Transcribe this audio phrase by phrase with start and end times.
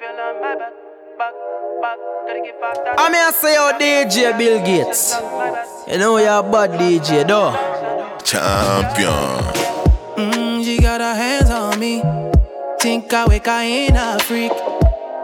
[0.00, 0.08] I
[3.10, 5.14] mean, I say, yo, DJ Bill Gates.
[5.88, 7.52] You know you're a bad DJ, though.
[8.24, 9.42] Champion.
[10.16, 12.02] Mm, she got her hands on me.
[12.80, 14.52] Think I wake, I ain't a freak.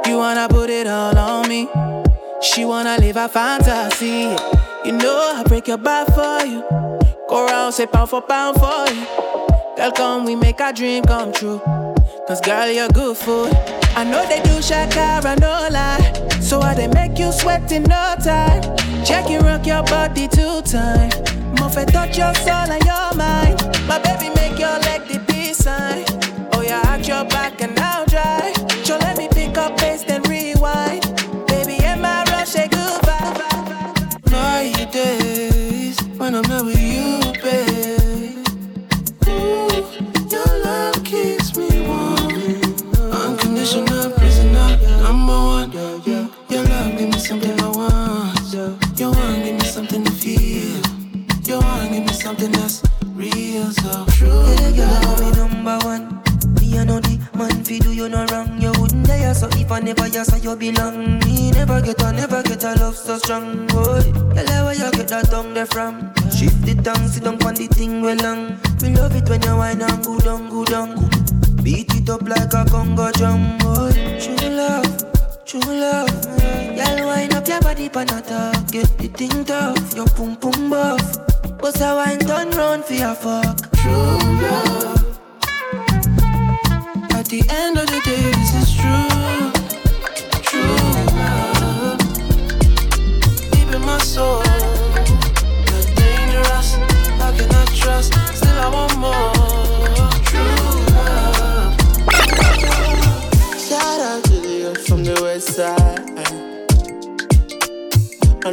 [0.06, 1.68] You wanna put it all on me.
[2.40, 4.36] She wanna live a fantasy.
[4.84, 6.62] You know I break your back for you.
[7.28, 9.06] Go around, say pound for pound for you.
[9.76, 11.60] Girl, come, we make our dream come true.
[12.26, 13.52] Cause girl, you're good food.
[13.98, 16.38] I know they do shakara, no lie.
[16.40, 18.62] So I they make you sweat in no time.
[19.04, 21.16] Check you rock your body two times.
[21.58, 23.60] Muffet touch your soul and your mind.
[23.88, 26.04] My baby make your leg the peace sign.
[26.52, 28.57] Oh yeah, at your back and now dry.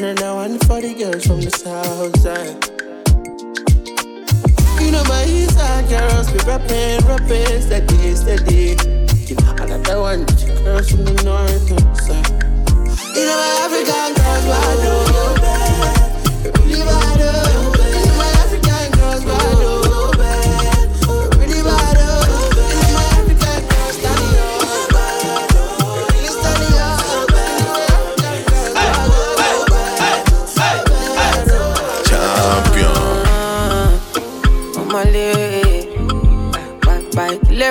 [0.05, 2.61] And I one for the girls from the south side.
[4.79, 8.77] You know my east side girls be rapping, rapping, steady, steady.
[9.57, 10.25] Another one,
[10.63, 12.29] girls from the north side.
[13.17, 15.04] You know my African girls, why do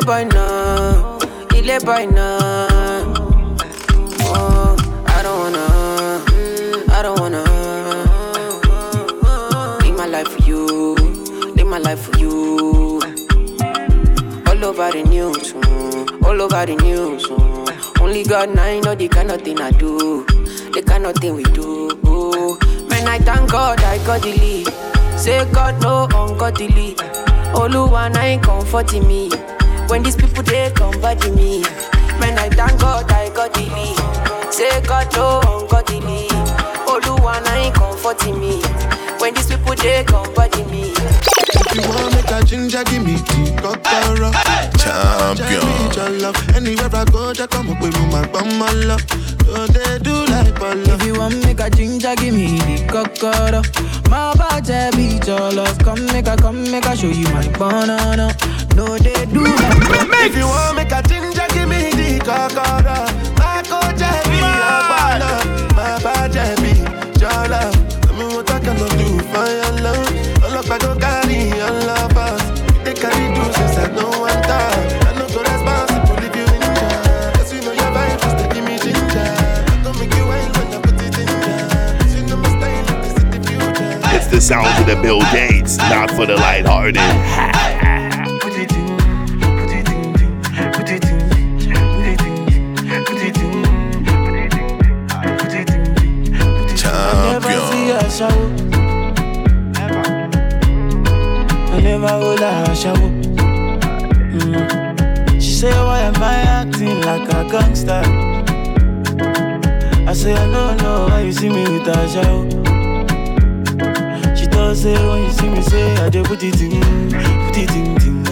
[0.06, 1.18] now,
[2.10, 3.14] now.
[4.20, 4.76] Oh,
[5.06, 7.42] I don't wanna, I don't wanna.
[9.82, 10.94] Live my life for you,
[11.56, 13.00] live my life for you.
[14.46, 15.54] All over the news,
[16.22, 17.26] all over the news.
[18.00, 21.34] Only God now I know the kind of thing I do, the kind of thing
[21.34, 21.88] we do.
[22.90, 24.68] Man, I thank God I got the lead.
[25.18, 26.94] Say God no ungodly.
[27.54, 29.30] Na ain't comforting me.
[29.88, 31.62] When these people they come body me.
[32.20, 34.52] Man, I thank God I got the lead.
[34.52, 36.28] Say God no ungodly.
[36.86, 38.60] Oluwa na ain't comforting me.
[39.18, 40.92] When these people they come body me.
[40.96, 44.30] If you want make a ginger, give me the kokoro.
[44.78, 45.92] Champion.
[45.94, 46.36] Your love.
[46.56, 49.02] Anywhere I go, just come up with me, my bum, my love.
[49.44, 50.94] So they do like bala.
[50.94, 53.62] If you want make a ginger, give me the cocoa.
[54.10, 55.78] My body beat your love.
[55.80, 58.34] Come make a, come make a show you my banana.
[58.74, 63.06] No, they do like If you want make a ginger, give me the kokoro.
[63.38, 65.32] My coach, eh, be a bala.
[65.78, 66.72] My body be
[67.20, 67.76] your love.
[68.10, 70.42] I what I can do for your love.
[70.42, 72.42] All of I go carry your love us.
[72.82, 75.06] They carry two since I know one thought.
[75.06, 77.32] I know go responsible if you injure.
[77.38, 79.30] Cause you know your vibe is to give me ginger.
[80.00, 81.98] Make you wild when I put it in ya.
[82.02, 84.16] Cause you know my style is the future.
[84.16, 87.53] It's the sound of the Bill Gates, not for the lighthearted.
[107.34, 108.02] A gangster?
[110.06, 112.44] I say, I don't know why you see me with a shower.
[114.36, 117.70] She does say, When you see me, say, I dey put it in, put it
[117.72, 118.23] in, ting,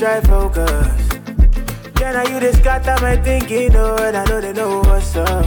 [0.00, 1.10] try focus.
[2.00, 5.44] Yeah, now you just scatter my thinking, oh, and I know they know what's up.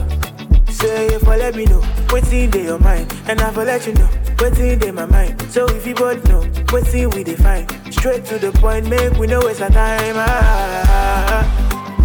[0.70, 3.96] Say if I let me know, what's in your mind, and I will let you
[3.96, 4.08] know,
[4.38, 5.42] what's in my mind.
[5.50, 9.26] So if you both know, what's in we define, straight to the point, make we
[9.26, 10.14] know it's a time.
[10.18, 11.42] Ah,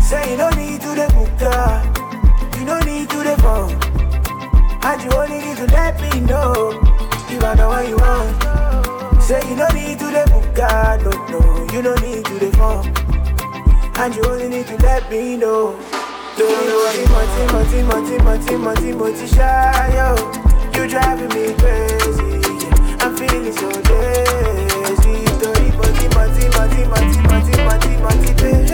[0.00, 1.29] say you don't need to the book,
[2.59, 3.77] you don't need to the phone,
[4.85, 6.81] and you only need to let me know
[7.29, 9.23] if I know what you want.
[9.23, 12.49] Say you don't need to the book, no, no, you don't need to the.
[13.96, 15.78] And you only need to let me know.
[16.37, 20.16] Don't worry, Monty, Monty, Monty, Monty, Monty, Monty, shy, yo.
[20.75, 22.40] You driving me crazy.
[23.00, 25.25] I'm feeling so lazy.
[25.38, 28.68] Don't worry, Monty, Monty, Monty, Monty, Monty, Monty, Monty,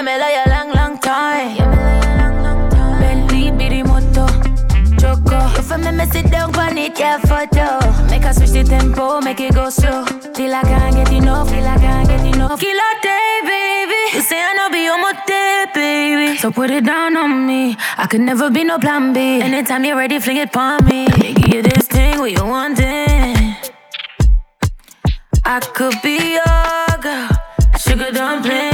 [0.00, 1.56] Yeah, me like a long, long time.
[1.56, 3.00] Yeah, me like a long, long time.
[3.00, 4.24] Bentley, bitty moto,
[4.96, 5.38] choco.
[5.60, 7.66] If I make me sit down on it, yeah, photo.
[8.08, 10.06] Make us switch the tempo, make it go slow.
[10.34, 12.58] Feel I can't get enough, feel I can't get enough.
[12.58, 14.16] Kill a day, baby.
[14.16, 15.12] You say I know be on my
[15.74, 16.38] baby.
[16.38, 17.76] So put it down on me.
[17.98, 19.42] I could never be no plan B.
[19.42, 21.08] Anytime you're ready, fling it on me.
[21.08, 23.54] Give you this thing, what you wanting.
[25.44, 27.28] I could be your girl,
[27.76, 28.69] sugar dumpling.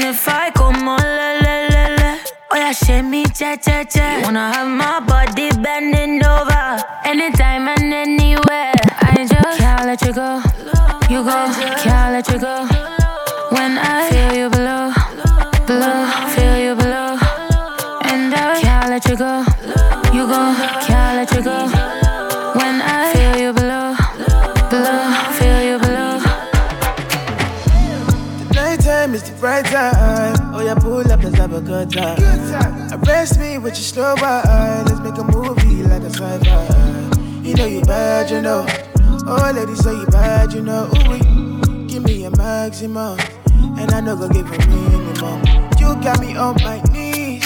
[0.00, 2.18] And if I come on, la la la la,
[2.52, 4.18] oh yeah, shake me, cha cha cha.
[4.18, 8.74] You wanna have my body bending over, anytime and anywhere.
[9.02, 10.40] I just can't let you go,
[11.10, 11.52] you go,
[11.82, 12.77] can't let you go.
[29.18, 30.54] Is the right time.
[30.54, 33.02] Oh, yeah, pull up, let's have a good time.
[33.02, 34.84] Arrest me with your slow wine.
[34.86, 37.42] Let's make a movie like a sci-fi.
[37.42, 38.64] You know you bad, you know.
[39.26, 40.86] Oh, ladies say you bad, you know.
[40.86, 41.88] Ooh, wee.
[41.88, 43.18] give me a maximum,
[43.76, 45.42] and I know go give a minimum.
[45.80, 47.44] You got me on my knees.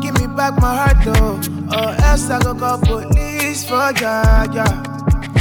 [0.00, 1.40] Give me back my heart, though,
[1.76, 4.82] or else I go call police for ya, yeah.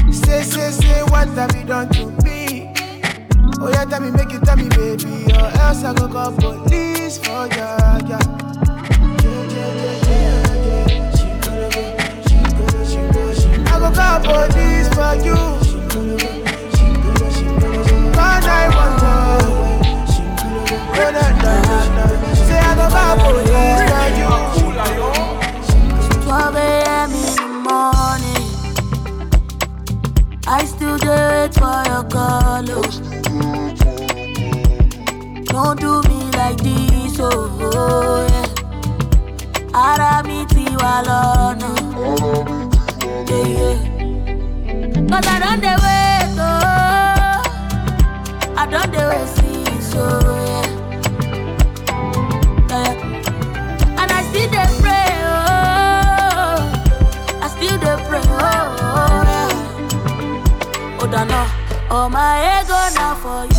[0.10, 2.23] Say, say, say, what have you done to me?
[3.66, 7.18] Oh yeah, tell me, make you tell me, baby, or else I go call police
[7.18, 8.20] for ya, yeah.
[13.66, 15.40] I go call police for you.
[15.88, 16.04] Go,
[16.76, 17.46] she gotta, she
[18.12, 20.12] Call 911.
[20.12, 21.24] She na.
[22.36, 24.34] Say I go call police for you.
[26.24, 26.83] 12
[43.30, 43.78] Yeah, yeah.
[45.10, 47.42] Cause I don't dey wait, oh.
[48.56, 49.28] I don't dey wait
[50.38, 50.66] yeah.
[52.70, 52.94] yeah.
[54.02, 54.50] And I still
[54.82, 56.62] pray, oh.
[57.42, 58.38] I still pray, oh,
[59.32, 59.52] yeah.
[61.00, 61.50] Oh.
[61.90, 63.53] Oh, my ego now for you.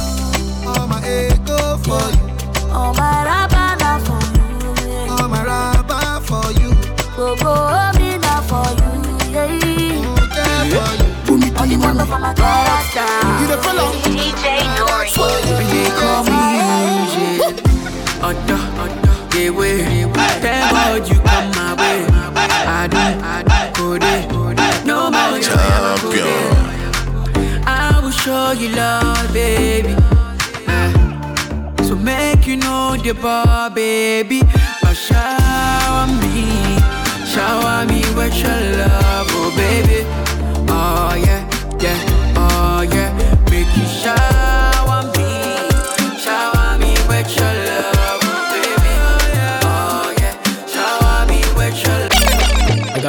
[20.06, 20.30] Way.
[20.44, 22.06] Thank God you come my way.
[22.66, 24.84] I do, I do, go there.
[24.84, 26.54] No more Champion.
[27.66, 29.94] I will show you love, baby.
[30.68, 30.92] Eh.
[31.84, 34.40] So make you know the bar, baby.
[34.82, 36.46] But shower me,
[37.32, 40.00] shower me with your love, oh baby.
[40.68, 41.42] Oh yeah,
[41.80, 43.10] yeah, oh yeah.
[43.50, 45.13] Make you shower me,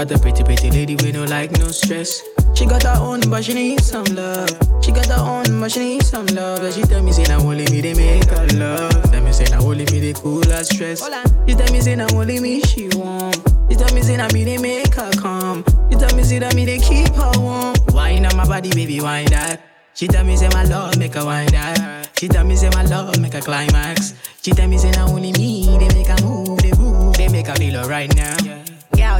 [0.05, 2.21] got the pretty, pretty lady with no like, no stress.
[2.53, 4.49] She got her own, but she needs some love.
[4.81, 6.63] She got her own, but she needs some love.
[6.63, 9.11] And she tell me, say, now only me, they make her love.
[9.11, 11.03] Tell me, say, now only me, they cool her stress.
[11.47, 13.35] She tell me, say, now only me, she want.
[13.69, 15.63] She tell me, say, now me, they make her calm.
[15.89, 17.75] She tell me, say, that me, they keep her warm.
[17.89, 19.61] Wine on my body, baby, wine that.
[19.93, 22.09] She tell me, say, my love, make her wine that.
[22.17, 24.13] She tell me, say, my love, make her climax.
[24.41, 27.47] She tell me, say, now only me, they make her move, they move, they make
[27.47, 28.74] her feel alright now.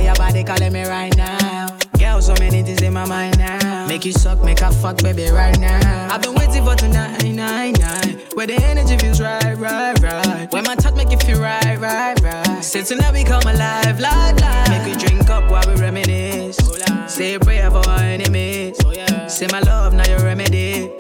[0.06, 1.76] Your body calling me right now.
[1.98, 3.88] Girl, so many things in my mind now.
[3.88, 6.10] Make you suck, make her fuck, baby, right now.
[6.14, 8.32] I've been waiting for tonight, night, night.
[8.36, 10.52] Where the energy feels right, right, right.
[10.52, 12.64] When my touch make you feel right, right, right.
[12.64, 14.70] Say tonight we come alive, live, live.
[14.70, 16.58] Make we drink up while we reminisce.
[17.08, 18.78] Say a prayer for our enemies.
[18.86, 20.92] Oh, Say my love, now your remedy.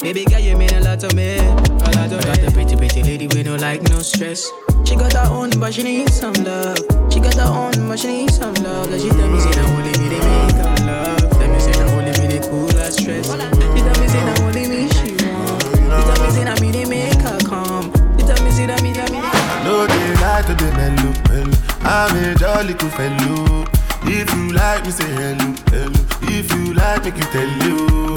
[0.00, 1.38] Baby girl, you mean a lot to me.
[1.38, 4.48] A lot to Got the pretty, pretty lady with no like, no stress.
[4.84, 6.78] She got her own, but she needs some love.
[7.10, 8.86] She got her own, but she needs some love.
[8.88, 11.30] Cause she tell me, say, now only me, they make her love.
[11.34, 13.26] Tell me, say, now only me, they cool her stress.
[13.26, 15.62] She tell me, say, now only me, she want.
[15.66, 17.90] She tell me, say, now me, they make her calm.
[18.18, 21.10] She tell me, say, that me, that me, they No, they like to be mellow,
[21.26, 21.58] mellow.
[21.82, 23.66] I'm a jolly cool fellow.
[24.06, 26.00] If you like me, say hello, hello.
[26.30, 28.16] If you like, make you tell you.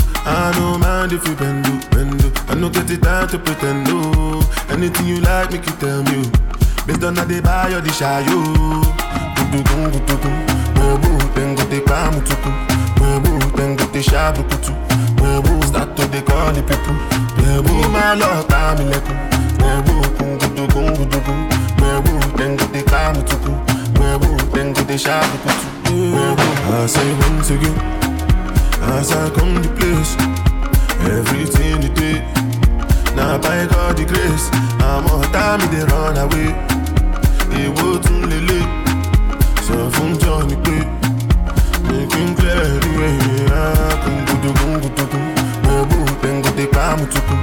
[1.12, 2.22] Mind if you bend, oh, bend.
[2.24, 2.46] oh.
[2.48, 4.40] I no get the time to pretend, no.
[4.70, 6.24] Anything you like, make you tell me.
[6.24, 6.86] oh.
[6.88, 8.40] Based on how they buy or the shy, yo.
[9.36, 10.32] Gudugun, gudugun.
[10.80, 12.52] Webu, then go te pamutuku.
[12.96, 14.72] Webu, then go te shabukutu.
[15.20, 16.96] Webu, start to they call the people.
[17.44, 19.12] Webu, my love, time leku.
[19.60, 21.50] Webu, kun gudugun, gudugun.
[21.84, 23.52] Webu, then go te pamutuku.
[24.00, 25.68] Webu, then go te shabukutu.
[25.92, 27.76] Webu, I say once again.
[28.84, 30.16] As I come to place,
[31.06, 32.22] everything you did.
[33.16, 34.50] Now by God the grace,
[34.82, 36.50] I'm on time they run away.
[37.62, 38.66] Èwo tún lélẹ̀,
[39.66, 40.76] sọ fún Johnny pé
[41.88, 43.18] making clear the way.
[44.04, 45.24] Kungudugun gudugun,
[45.68, 47.36] webu tengote pamutuku,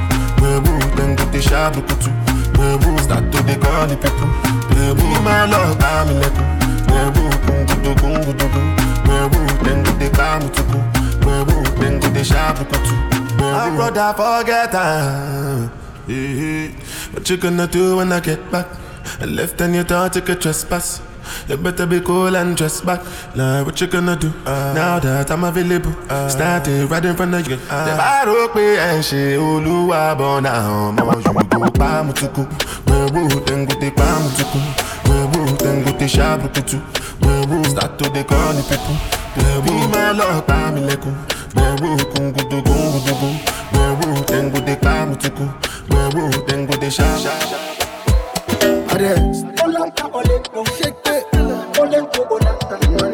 [0.43, 2.11] webu tengote shabukutu,
[2.59, 4.29] webu start to dey call the people.
[4.75, 6.47] Webu my love bamilekun,
[6.93, 8.67] webu kungudugun gudugun,
[9.09, 10.79] webu tengote pamutuku,
[11.27, 12.95] webu tengote shabukutu.
[13.39, 14.73] My brother forget.
[16.09, 16.69] Yeah,
[17.13, 18.67] what you gonna do when I get back?
[19.21, 21.01] I left and you thought you could trespass.
[21.49, 23.01] You better be cool and dress back.
[23.37, 24.73] Like what you gonna do uh.
[24.75, 25.95] now that I'm available?
[26.09, 26.29] Uh.
[26.29, 27.57] Started right in front of you.
[27.57, 27.95] The
[28.55, 32.43] pé ẹ ń ṣe olúwa bọ̀ náà ọmọ yòókù pàmùtùkù.
[32.89, 34.59] Wẹ̀wù tẹ̀ngùtẹ̀ pàmùtùkù.
[35.09, 36.77] Wẹ̀wù tẹ̀ngùtẹ̀ ṣàbùkùtù.
[37.25, 38.97] Wẹ̀wù start to dey call the corny people.
[39.37, 40.81] Wẹ̀wù máa lọ pa mi
[41.57, 41.79] lẹ́kùn.
[41.81, 43.29] Wẹ̀wù kùngùdù kùngùdù.
[43.75, 45.45] Wẹ̀wù tẹ̀ngùtẹ̀ pàmùtùkù.
[45.93, 47.57] Wẹ̀wù tẹ̀ngùtẹ̀ ṣàbùkùtù.
[48.93, 49.45] Arrest.
[50.79, 51.25] Shake it.
[51.35, 53.08] I'm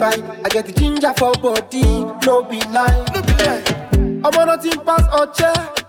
[0.00, 1.82] fine I get the ginger for body.
[2.26, 3.04] No be lie.
[3.14, 3.62] No be lie.
[4.22, 5.79] Omo nothing pass Oche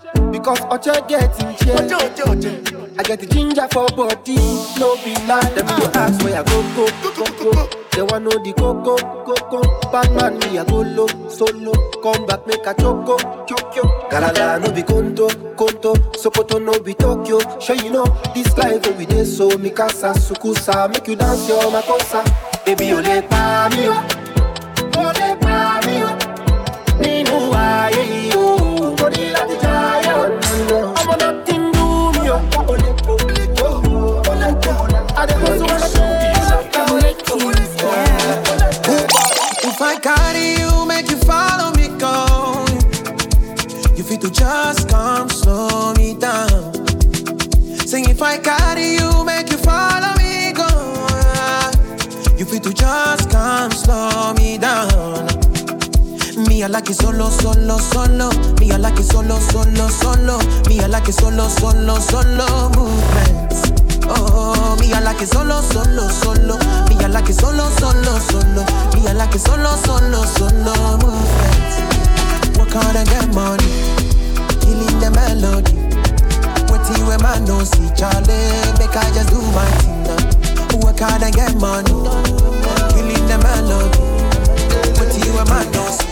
[0.42, 1.76] Because Oche get in chair.
[1.76, 4.34] Oche Oche Oche I get the ginger for body.
[4.80, 6.02] No be lie Them go ah.
[6.10, 10.38] ask where I go go go go They want know the coco coco Bad man
[10.40, 11.72] me I go low solo.
[12.02, 16.94] Come back make a choco oh, choco Galala no be conto conto Sokoto no be
[16.94, 17.38] Tokyo.
[17.60, 19.48] Sure you know this life wey we dey so.
[19.50, 20.90] Mikasa sukusa.
[20.92, 22.24] Make you dance your makosa.
[22.66, 24.41] Baby o le pa oh.
[56.82, 58.28] Like it solo, solo, solo.
[58.58, 60.38] Me, I like it solo, solo, solo.
[60.68, 63.70] Me, I like it solo, solo, solo movements.
[64.08, 66.58] Oh, me, I like it solo, solo, solo.
[66.88, 68.64] Me, I like it solo, solo, solo.
[68.94, 72.58] Me, I like it solo, solo, solo movements.
[72.58, 73.70] Work hard and get money,
[74.58, 75.78] killing the melody.
[76.66, 80.84] Waiting when man don't see Charlie, make I just do my thing now.
[80.84, 81.94] Work hard and get money,
[82.90, 84.02] killing the melody.
[84.98, 86.11] Waiting when man don't see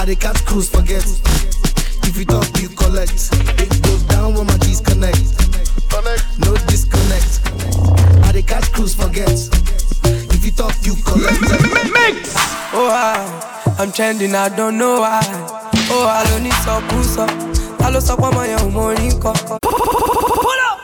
[0.00, 1.04] I the catch cruise forget.
[2.08, 3.28] If you talk, you collect.
[3.60, 5.20] It goes down when my G's connect.
[6.40, 7.44] No disconnect.
[8.24, 9.28] I the catch cruise forget.
[10.32, 11.42] If you talk, you collect.
[11.92, 12.32] Mix.
[12.72, 15.20] Oh wow, I'm trending, I don't know why.
[15.92, 17.28] Oh, I don't need some puso.
[17.82, 19.58] I love some my own morning coco.
[19.60, 20.80] Pull up.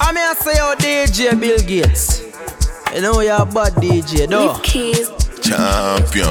[0.00, 2.17] I mean, I say, oh, DJ Bill Gates.
[2.98, 4.58] You know you're a bad DJ, though.
[4.58, 5.08] Keys.
[5.40, 6.26] Champion.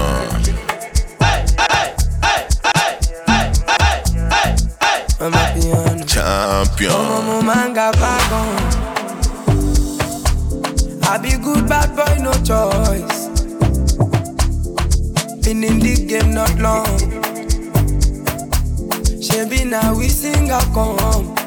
[5.22, 6.04] I'm a piano.
[6.06, 6.92] Champion.
[6.92, 8.50] Mama manga wagon.
[11.04, 13.30] I be good bad boy, no choice.
[15.46, 17.00] Been in the game not long.
[19.22, 21.38] She be now we sing a come.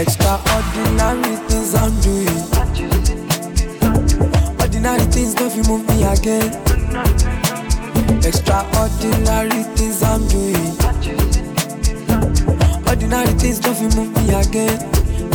[0.00, 2.40] Extraordinary things I'm doing.
[4.58, 6.48] Ordinary things don't you move me again.
[8.24, 10.72] Extraordinary things I'm doing.
[12.88, 14.78] Ordinary things don't you move me again.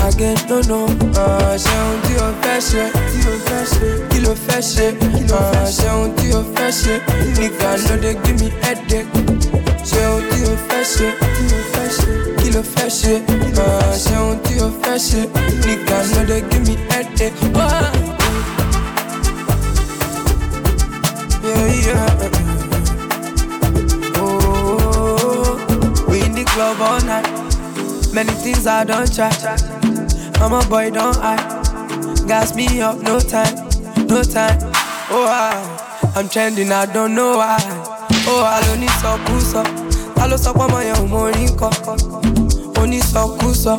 [0.02, 0.86] Again, no, no.
[1.16, 2.84] Ah, ṣe ohun tí o fẹ́ ṣe.
[3.12, 3.88] Tí o fẹ́ ṣe.
[4.10, 4.88] Kí ló fẹ́ ṣe?
[5.78, 6.94] Ṣe ohun tí o fẹ́ ṣe.
[7.38, 9.08] Nìgbà no dey give me headache.
[9.90, 11.08] Ṣe ohun tí o fẹ́ ṣe.
[11.36, 12.06] Tí o fẹ́ ṣe.
[12.40, 13.14] Kí ló fẹ́ ṣe?
[14.04, 14.38] Ṣe ohun
[24.18, 25.58] Oh,
[26.08, 27.26] we in the club all night.
[28.14, 29.32] Many things I don't try.
[30.36, 31.36] I'm a boy, don't I?
[32.28, 33.56] Gas me up, no time,
[34.06, 34.60] no time.
[35.10, 36.12] Oh, wow.
[36.16, 37.58] I'm trending, I don't know why.
[38.28, 39.64] Oh, I don't need so cool, so.
[40.22, 41.48] I lost up on my own money,
[42.78, 43.78] Only so cool, so.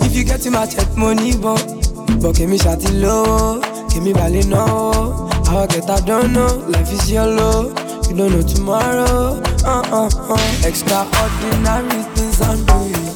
[0.00, 1.75] If you get in my check money, but.
[2.26, 3.60] But give me shawty low,
[4.02, 5.28] me valley no.
[5.46, 6.56] I get, I don't know.
[6.66, 7.68] Life is yellow,
[8.08, 9.40] you don't know tomorrow.
[9.62, 10.66] Uh uh uh.
[10.66, 13.06] Extraordinary things I'm doing.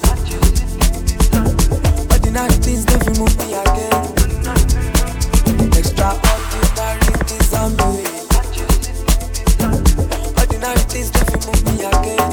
[2.09, 4.07] Ordinary things never move me again.
[5.75, 8.07] Extraordinary things I'm doing.
[10.39, 12.31] Ordinary things never move me again.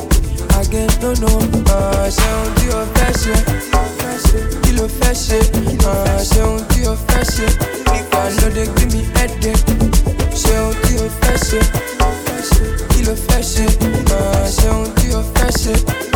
[0.61, 1.31] Again, no, no.
[1.73, 4.66] Ah, ṣe ohun tí o fẹ́ ṣe.
[4.87, 5.39] Ló fẹ́ ṣe?
[6.29, 7.47] Ṣe ohun tí o fẹ́ ṣe.
[8.55, 9.63] Dey give me headache.
[10.41, 11.59] Ṣe ohun tí o fẹ́ ṣe.
[12.89, 13.65] Kí ló fẹ́ ṣe?
[14.55, 16.06] Ṣe ohun.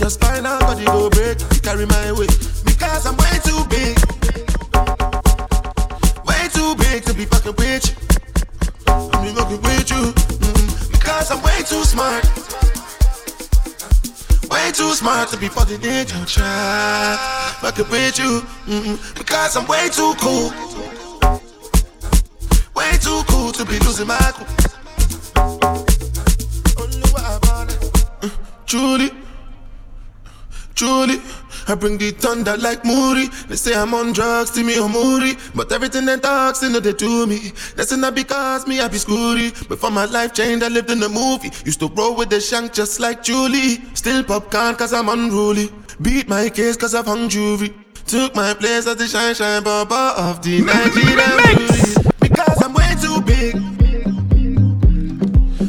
[0.00, 0.08] Your
[0.40, 1.36] now body go break.
[1.62, 2.32] Carry my weight,
[2.64, 3.98] because I'm way too big.
[6.24, 7.94] Way too big to be fucking with you.
[8.88, 10.12] I'm be fucking with you.
[10.40, 12.24] mm Because I'm way too smart.
[14.50, 17.20] Way too smart to be fucking in your trap.
[17.60, 18.40] Fucking with you.
[18.68, 20.48] mm Because I'm way too cool.
[22.74, 24.46] Way too cool to be losing my cool.
[28.22, 28.28] Uh,
[28.64, 29.19] Truly.
[30.80, 31.20] Truly,
[31.68, 33.26] I bring the thunder like Moody.
[33.48, 35.36] They say I'm on drugs, see me on Moody.
[35.54, 37.52] But everything they talk, say no, they do me.
[37.76, 39.50] That's not because me, I be screwy.
[39.68, 41.50] Before my life changed, I lived in a movie.
[41.66, 43.82] Used to roll with the shank just like Julie.
[43.92, 45.70] Still popcorn cause I'm unruly.
[46.00, 47.74] Beat my case cause I've hung jewelry.
[48.06, 52.10] Took my place as the shine shine baba of the Nigerian beauty.
[52.22, 53.54] Because I'm way too big.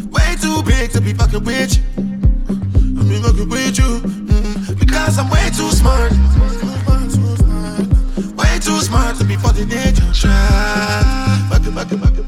[0.09, 1.90] Way too big to be fucking with you.
[5.53, 6.11] Too smart.
[8.37, 9.35] Way too smart to be
[9.71, 11.49] in your trap.
[11.49, 12.20] Fuck it, fuck it, fuck it.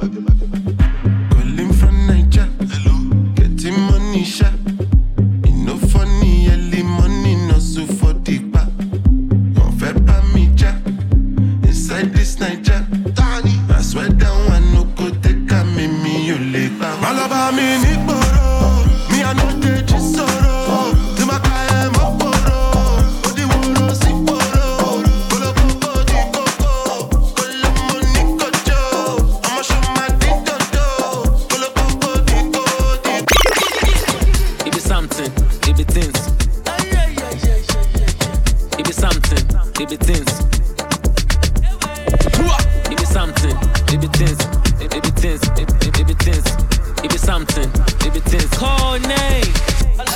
[48.12, 49.42] Be be.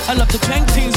[0.10, 0.97] I love the bang things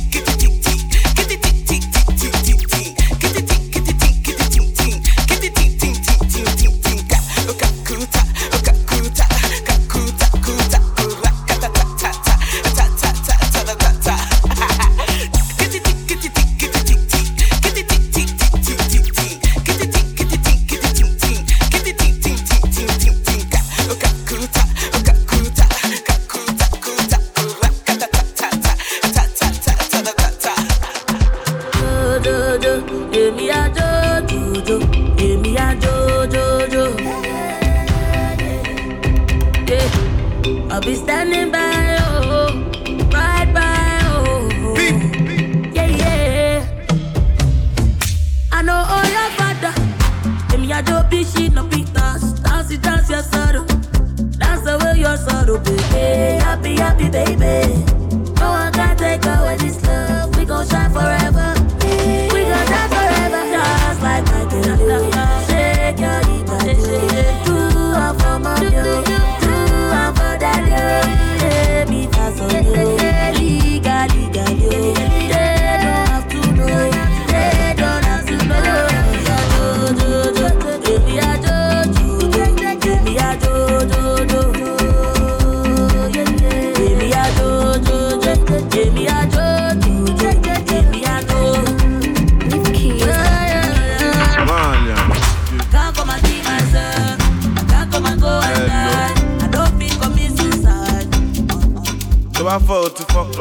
[102.51, 103.33] bá fọ́ o ti fọ́kọ̀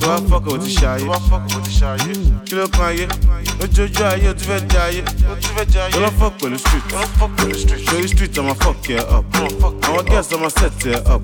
[0.00, 1.06] tó bá fọ́kọ̀ o ti ṣayé.
[2.46, 3.06] Kí ló kan ayé?
[3.58, 5.02] Lójoojú ayé o ti fẹ́ jẹ ayé.
[5.92, 6.84] Tó lọ́ fọ́ pẹ̀lú street.
[7.90, 8.38] Torí street.
[8.38, 9.24] Ọmọ fuck ẹ up.
[9.86, 11.22] Àwọn girls ọmọ set ẹ up.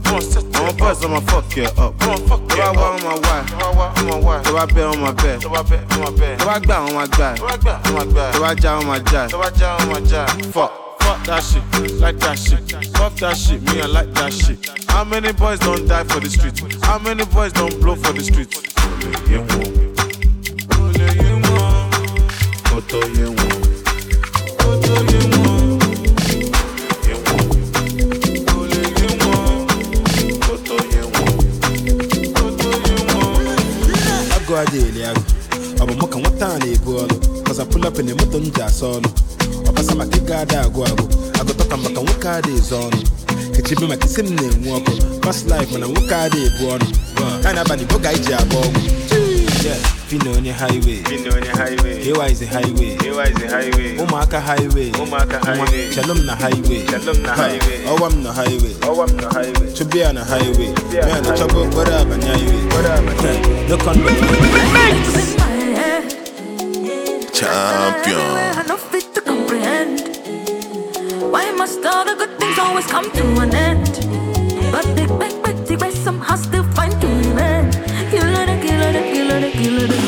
[0.59, 1.93] Àwọn boys ọmọ fuck ẹ up.
[2.49, 3.37] Tó bá wá wọn máa wá
[4.45, 5.39] tó bá bẹ́ wọn máa bẹ́
[6.39, 7.35] tó bá gbà wọn máa gbà
[8.33, 9.23] tó bá já wọn máa já.
[10.55, 10.88] Fuck
[11.29, 12.59] that shit, like that shit.
[12.97, 14.59] Fuck that shit, me I like that shit.
[14.89, 16.57] How many boys don't die for the street?
[16.83, 18.49] How many boys don't blow for the street?
[19.29, 19.45] Yeah,
[20.81, 21.93] Ole ye won.
[22.65, 23.61] Koto ye won.
[24.57, 25.77] Koto ye won.
[27.05, 27.45] Ye won.
[28.57, 29.69] Ole ye won.
[30.41, 31.37] Koto ye won.
[32.33, 33.45] Koto ye won.
[34.33, 35.23] Ago adeli ago.
[35.79, 37.85] Ọbụ mụ ka nwata a na-ebu ọlụ Cause I pull
[41.41, 43.17] up in the moto m ji asa ọnụ Ọbasa maka ego ada agụ agụ Agụtọka
[43.17, 43.57] maka nwoke ada ezo ọnụ.
[43.57, 44.93] Kechibe maka isi m na-enwu ọkụ
[45.25, 46.87] Fast life mana nwoke ada ebu ọnụ
[47.43, 48.81] Ka na-abalị boga iji agba ọgwụ
[49.65, 49.75] Yeah,
[50.09, 51.03] Fino onye highway.
[51.03, 52.97] KY is a highway.
[53.99, 54.91] Ụmụaka highway.
[54.93, 55.27] Nwa,
[55.95, 56.87] Shalom na highway.
[56.87, 57.49] Ha,
[57.91, 59.73] Ọwa m na highway.
[59.75, 60.71] Chubia na highway.
[60.95, 62.69] Ya na chọba okporo abanye highway.
[63.69, 64.15] No condom.
[67.33, 68.21] Champion.
[68.21, 68.78] I no fit to comprehend.
[71.69, 73.85] Why all the good things always come to an end?
[74.73, 77.71] But big, big, big, the rest somehow still find to remain.
[78.11, 79.99] Killer the killer, the killer, the killer, the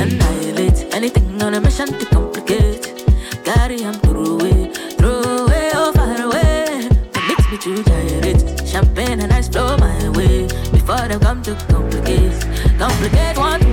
[0.00, 3.04] annihilate anything on a mission to complicate.
[3.44, 6.88] Carry him through away, throw away, oh far away.
[7.18, 8.66] It makes me to gyrate.
[8.66, 12.32] Champagne and ice flow my way before they come to complicate.
[12.78, 13.63] Complicate one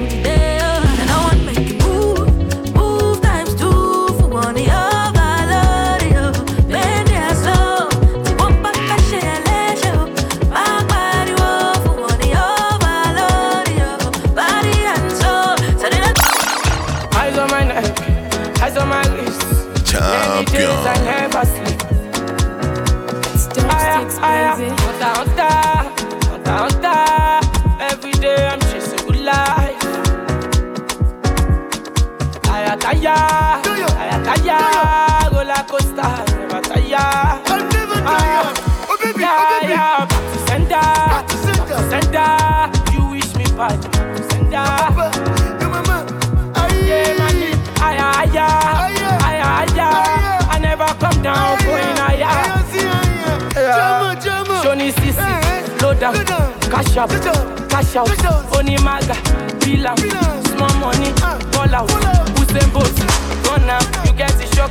[59.82, 61.90] Small money, call out.
[62.38, 63.02] Who's them boats?
[63.42, 63.80] Gone now.
[64.06, 64.70] You get the shock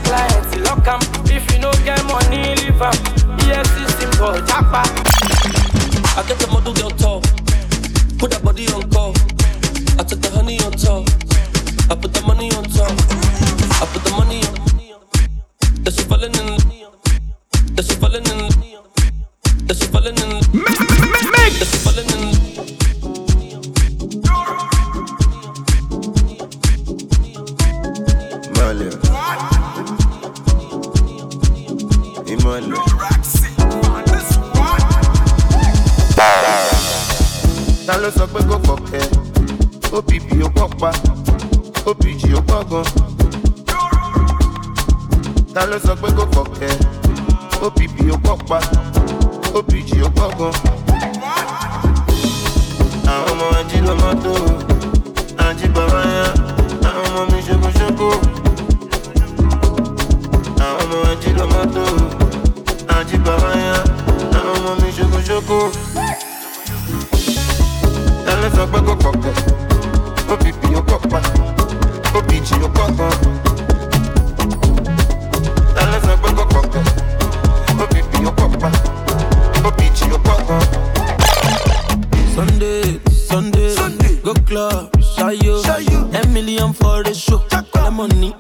[0.63, 1.01] lock em.
[1.27, 2.93] If you no get money, leave em.
[3.45, 4.39] Yes, it's simple.
[6.17, 7.21] I get the model girl tall.
[8.21, 9.11] Put that body on call.
[9.99, 11.20] I took the honey on top.
[50.41, 50.53] kan.
[53.13, 54.33] Àwọn ọmọ ají lọ́mọ tó
[55.47, 56.25] ají bàbá yá.
[56.89, 58.09] Àwọn ọmọ mi ṣokòṣoko.
[60.67, 61.85] Àwọn ọmọ ají lọ́mọ tó
[62.97, 63.75] ají bàbá yá.
[64.39, 65.59] Àwọn ọmọ mi ṣokòṣoko.
[68.33, 69.33] Ẹlẹ́sọ̀ gbẹ́gbẹ́ pọ̀pọ̀,
[70.33, 71.19] òbí bí ó pọ̀ pa,
[72.19, 73.15] òbí jì ó pọ̀ kan.
[75.83, 77.00] Ẹlẹ́sọ̀ gbẹ́gbẹ́ pọ̀pọ̀.
[80.11, 80.19] you.
[82.35, 85.99] Sunday, Sunday, Sunday, go club, show you, show you.
[86.15, 88.35] A million for the show, Check the money